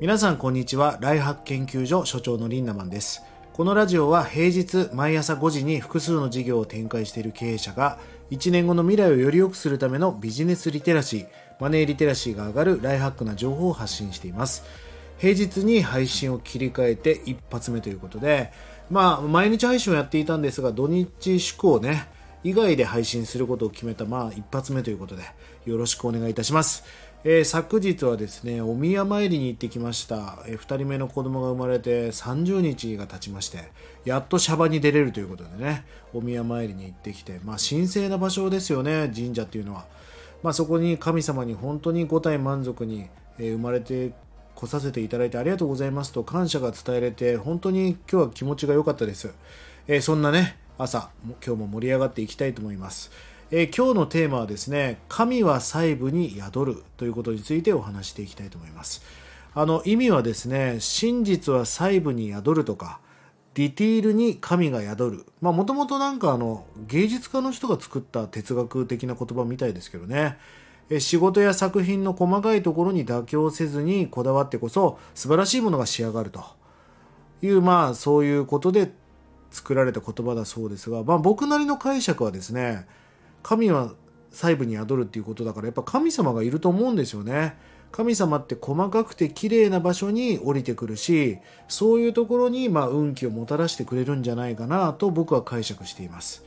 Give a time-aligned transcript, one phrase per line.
[0.00, 0.98] 皆さんこんにちは。
[1.00, 3.22] ライハック研究所所長のリンナマンです。
[3.52, 8.00] このラジオは平日毎朝5時に複数の事業を展開している経営者が
[8.32, 11.26] 1年後の未来をより良くするためのビジネスリテラシー
[11.60, 14.64] マネーリテラシーが上がるライハックな情報を発信しています。
[15.18, 18.52] 平日に配信を切り替えて一発目ということで
[18.90, 22.08] まあ毎日配信をやっていたんですが土日祝をね
[22.42, 25.22] 以外で配信することを決めたまあ一発目ということで
[25.66, 26.82] よろしくお願いいたします。
[27.26, 33.70] えー、昨日はですねお宮参りに行ってきました、えー、2人目の子供が生まれて30日が経ちまして
[34.04, 39.86] やっとシャバに出れるということでねお宮参りに行ってきて、まあ、神聖な場所ですよね神社っていうのは、
[40.42, 44.12] まあ、そこに神様に本当に五体満足に、えー、生まれて
[44.54, 49.34] 来させていただいてありがとうございますと感謝が伝えれて本当に今日は気持ちが良かったです、
[49.88, 51.10] えそんなね朝
[51.44, 53.10] 今日も盛り上がっていきたいと思います。
[53.56, 59.04] えー、今日のテーマはですね神は細部に宿るということについてお話していきたいと思います。
[59.54, 62.98] あの意味はですね真実は細部に宿るとか
[63.54, 65.26] ディティールに神が宿る。
[65.40, 70.36] まあもともとなんかあの芸術家の人が作った哲学的な言葉みたいですけどね。
[70.98, 76.42] 仕事や作品の細かいところに妥協せずにこだわってこそ素晴らしいものが仕上がると。
[77.40, 78.92] いうまあそういうことで
[79.52, 82.88] 作られた言葉だそうですが、まあ、僕なりの解釈はですね
[83.44, 83.92] 神は
[84.32, 87.56] 細部に宿るっていうことだからやっぱ神様がいると思うんですよね。
[87.92, 96.44] 神様って細かくて綺麗な場所に降りてくるしそういうところにま運気をもたらしてくれるんじゃないかなと僕は解釈しています。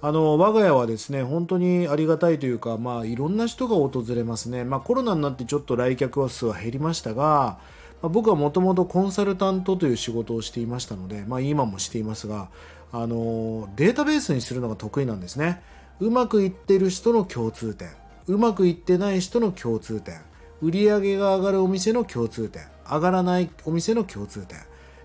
[0.00, 4.64] あの我が家はですね本当にありがたいというかまあいろんな人が訪れますね。
[4.64, 7.58] まあコロナになってちょっと来客数は減りましたが
[8.02, 12.48] まあ、僕はもともとコンサルタントという仕事をしていましたので、ま、今もしていますが
[12.92, 15.62] あのデータベースにするのが得意なんですね。
[16.00, 17.88] うまくいってる人の共通点。
[18.26, 20.20] うまくいってない人の共通点。
[20.60, 22.62] 売り上げが上がるお店の共通点。
[22.84, 24.58] 上がらないお店の共通点。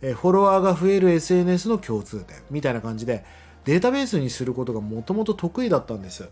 [0.00, 2.36] えフォロワーが増える SNS の共通点。
[2.50, 3.24] みたいな感じで
[3.64, 6.26] データベースにすることがもともと得意だったんです、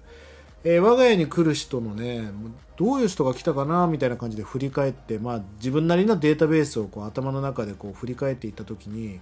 [0.64, 2.30] えー、我が家に来る人のね
[2.78, 3.86] どういう人が来たかな？
[3.86, 9.20] みたいな感じで振り返って、まあ、自分なりのデータベースをこう頭の中でこう振り返っていった時に、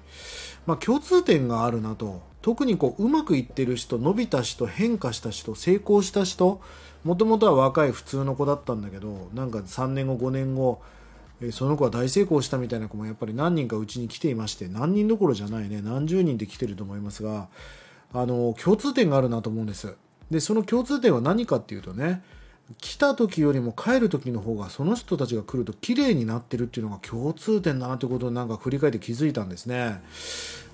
[0.66, 2.22] まあ、共通点があるなと。
[2.44, 6.60] 特にこううまくいってる人伸びた人変化した人成功した人
[7.02, 10.82] もともとは若い普通の子だったんだけどなんか3年後5年後
[11.52, 17.48] その子は大成功したみたいな子もやっぱり何人かうちに来ていまして何人どころじゃないね何十人で来てると思いますが
[18.12, 19.96] あの共通点があるなと思うんです。
[20.30, 22.22] でその共通点は何かっていうとね
[22.78, 30.02] 来た時よりも帰る時の方がその人たちが来ると綺麗になってるっていうのが共通点だなってことをなんか振り返って気づいたんですね。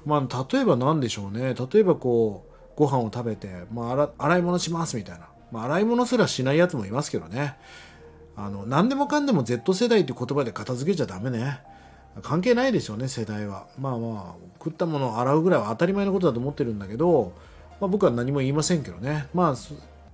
[0.04, 1.54] まあ、例えば何でしょうね。
[1.54, 7.56] 例えばこうご飯を食べて、まあ、洗い物しますみたいな、まあ、洗い物すらしないやつもいますけどね。
[8.36, 11.60] あの何でもかんでも Z 世代って言葉で片付けちゃダメね。
[12.22, 13.66] 関係ないですよね世代は。
[13.78, 17.32] まあまあ食ったものを洗うぐらいは当たり前のことだと思ってるんだけど、
[17.80, 19.28] まあ、僕は何も言いませんけどね。
[19.34, 19.54] まあ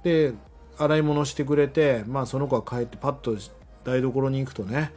[0.02, 0.34] で
[0.78, 3.36] 洗い物してくれて、まあ、その子が帰ってパッと
[3.84, 4.92] 台所に行くとね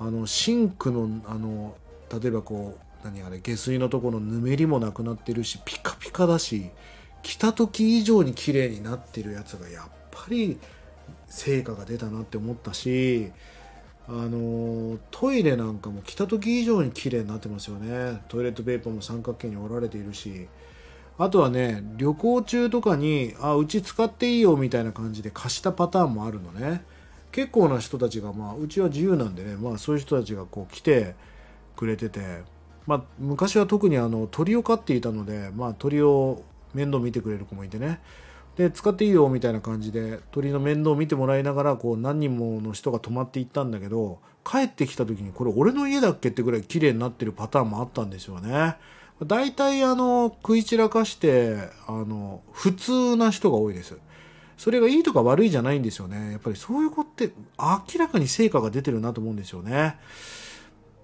[0.00, 1.76] あのシンクのあの
[2.20, 6.70] 例えばこう何あれ下水のところのぬめりもなくなってるしピカピカだし
[7.22, 10.58] 来た時以上に綺麗になってるやつがやっぱり
[11.26, 13.30] 成果が出たなって思ったし
[14.08, 18.20] あのトイレなんかも来た時以上に綺麗になってますよね。
[18.28, 20.48] トイレットペーパーも三角形に折られているし
[21.18, 26.84] あとはね旅行中とかにあうち使っていいよみたいな感じで貸したパターンもあるのね。
[27.30, 31.14] 結構な人たちがまあうちは自由なんでねまあそういう人たちがこう来て
[31.76, 32.20] くれてて。
[32.86, 36.42] まあ、昔は特にあの鳥を飼っていたので、まあ、鳥を
[36.74, 38.00] 面倒見てくれる子もいてね
[38.56, 48.76] で使っていいよみたいな感じで鳥の面倒を見てもらいながらこう何人もの人が泊まっていったんだけど帰ってきた時にこれ俺の家だっけってぐらい綺麗になってるパターンもあったんですよね。
[49.24, 51.56] 大体あの食い散らかして
[51.86, 53.96] あの普通な人が多いです。
[54.58, 56.32] それがいいとか悪いじゃないんですよね。
[56.32, 59.96] やっぱりそういう子って明らかに成果が出てるなと思うんですよね。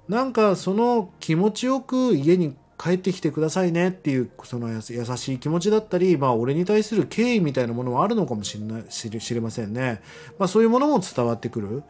[0.08, 10.00] なんかその気持ちよく家に帰ってきてくださいねっていうその優しい気持ちだったり、まあ、俺に対する敬意みたいなものはあるのかもしれない知れませんね、
[10.38, 11.82] まあ、そういうものも伝わってくる、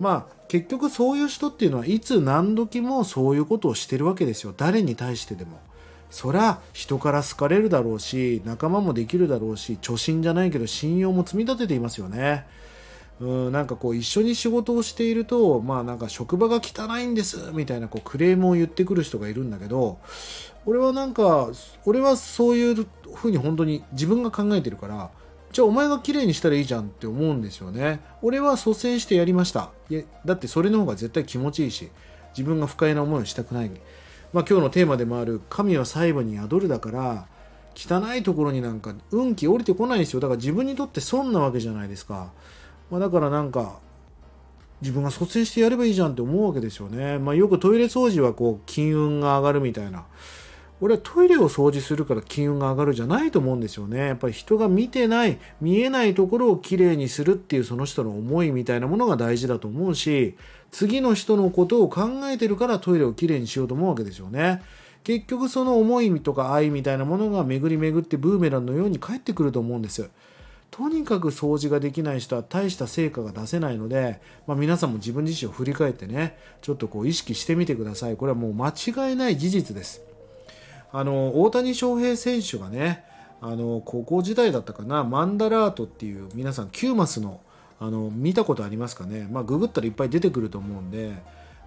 [0.00, 4.52] まあ、結局そういう人っていうのはいつ何時もそういうことをしてるわけですよ。
[4.56, 5.58] 誰に対してでも。
[6.10, 12.46] そりゃ人から好かれるだろうし仲間もできるだろうし貯金じゃないけど信用も積み立てていますよね。
[13.20, 19.98] うんなんかこう一緒に仕事をしているとまあなんか職場が汚いんですみたいなこうクレームを言ってくる人がいるんだけど
[20.66, 21.48] 俺はなんか
[21.84, 25.10] 俺はそういうふうに本当に自分が考えてるから
[25.52, 28.00] じゃあお前が綺麗にしたらいいじゃんって思うんですよね。
[28.22, 29.70] 俺は率先してやりました。
[29.88, 31.90] いやだってそれの方が絶対気持ちいいし
[32.36, 33.70] 自分が不快な思いをしたくない、
[34.32, 37.26] まあ、今日のテーマでもある「神は細部に宿る」だから
[37.76, 40.20] 汚いところになんか運気降りてこないんですよ。
[40.20, 42.32] だから自分にとって損なわけじゃないですか、
[42.90, 43.78] まあ、だからなんか
[44.80, 50.04] 自分が率先してやればいいじゃんって思うわけですよね、まあ、よくトイレ掃除はこう金運が上がるみたいな
[50.80, 54.08] 俺はトイレを掃除するから金運が上がるじゃないと思うんですよね。
[54.08, 60.36] やっぱり人が見てない、見えないところをきれいにするっていうその人の思いみたいなものが大事だと思うし、
[60.72, 64.62] 次の人のことを考えてるからトイレをきれいにしようと思うわけですよね。
[65.04, 70.10] 結局その思いとか愛みたいなものが巡り巡ってブーメランのように返ってくると思うんです。
[70.76, 78.16] とにかく掃除ができない人は大した成果が出せないので、まあ、皆さんも自分自身を振り返ってね、ちょっとこう意識してみてください。
[78.16, 80.02] これはもう間違いない事実です。
[80.90, 83.04] あの大谷翔平選手がね
[83.40, 87.40] あの高校時代だったかなマンダラートっていう皆さん9マスの
[87.78, 91.12] あの見たことありますかね、まあ、ググったらいっぱい出てくると思うんで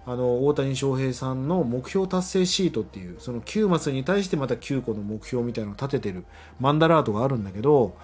[0.06, 6.24] あの大谷翔平さんの目標達成シートっていうその9マスに対してまた9個の目標みたいなのを立ててる
[6.60, 7.94] マンダラートがあるんだけど、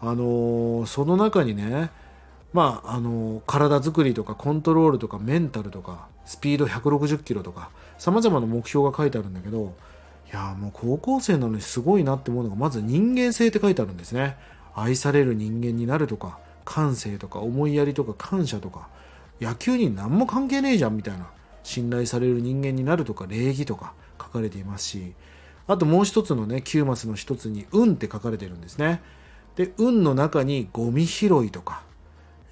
[0.00, 1.90] あのその中にね
[2.52, 9.74] まああの体作りとかコントロールとかメンタルとかスピード160キロとかさまざまな目標が書いてあるんだけど
[10.32, 14.36] いやもう高校生なのにすごいなって思うのがまず人間性って書いてあるんですね。
[14.74, 18.88] 愛される人間になるとか感性とか思いやりとか感謝とか。
[19.40, 21.28] 野球に何も関係ねえじゃんみたいな
[21.62, 25.14] 信頼される人間になるとか礼儀とか書かれていますし
[25.66, 29.02] あともう一つのね9マスの一つに運って書かれてるんですね。
[29.58, 31.82] で運の中にゴミ拾いとか、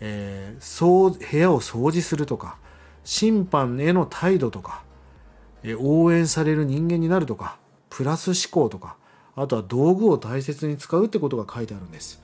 [0.00, 2.58] えー、そう部屋を掃除するとか
[3.04, 4.82] 審判への態度とか、
[5.62, 7.58] えー、応援される人間になるとか
[7.90, 8.96] プラス思考とか
[9.36, 12.20] あとは道具を大切に使うってことが書いてあるんです。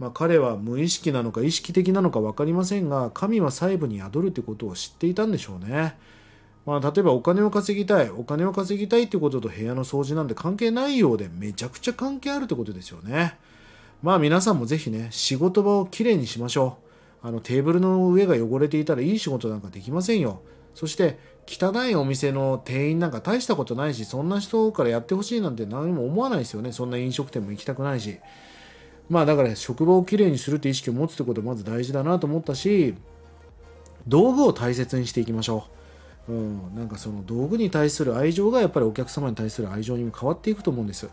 [0.00, 5.96] まあ、彼は無意識なのか意識的なのか分かりませんが神は細部に宿るってことを知っていたんでしょうね。
[6.66, 13.38] まあ、例えばお金を稼ぎたいお金を稼ぎたいってことと部屋の掃除なんて関係ないようでめちゃくちゃ関係あるってことですよね。
[14.04, 16.76] まあ皆さんもぜひね仕事場をきれいにしましょ
[17.22, 17.26] う。
[17.26, 20.42] あのテーブルの上が汚れていたらいい仕事なんかできませんよ。
[20.74, 28.18] そして汚いお店の店員なんか大したことないしそんな人からやってほしいなんて何も思わないですよねそんな飲食店も行きたくないし
[29.08, 32.94] まあだから職場をきれいにするって意識を持つってことまず大事だなと思ったし
[34.08, 35.66] 道具を大切にしていきましょ
[36.28, 41.08] う、うん、なんかその道具に対する愛情がやっぱりお客様に対する愛情にも変わっていくと思うんです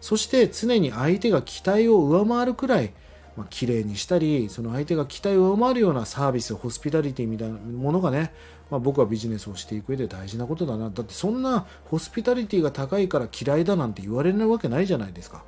[0.00, 2.92] そして常に相手が期待を上回るくらい
[3.36, 8.32] まあ、綺麗にしたりその相手が期待を上回るようなサービスホスピタリティみたいなものがね、
[8.70, 10.90] まあ、僕はビジネスをしていく上で大事なことだな。
[10.90, 15.44] だってそんなホスピタリティが高いから嫌いだなんて言われるわけないじゃないですか。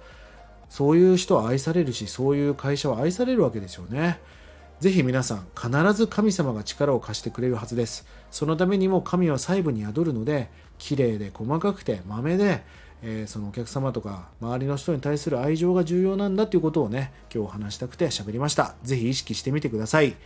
[0.69, 4.21] そういう人は愛されるしそういう会社は愛されるわけですよね。
[4.81, 8.07] ぜひ皆さん必ず神様が力を貸してくれるはずです。
[8.31, 12.65] そのためにも神は細部に宿るので綺麗で細かくて豆で
[13.03, 18.75] えー、そのお客様とか周りの人に対する愛情が重要なんだっていうことをね今日話したくて喋りました。
[18.83, 20.17] 是非意識してみてください。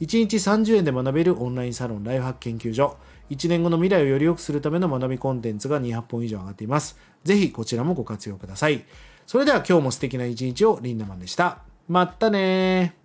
[0.00, 2.96] 1日30円で学べるオンラインサロンライフハック研究所。
[3.30, 6.98] 1年後の未来をより良くするための学びコンテンツが200本以上上がっています。
[7.24, 8.84] 是非こちらもご活用ください。
[9.26, 11.58] それでは今日も素敵な一日をリンダマンでした。
[11.88, 13.01] まったね